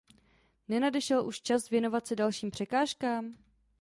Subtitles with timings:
[0.67, 3.35] Nenadešel už čas věnovat se dalším překážkám?